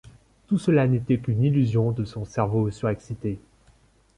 [0.47, 3.37] Tout cela n’était qu’une illusion de son cerveau surexcité.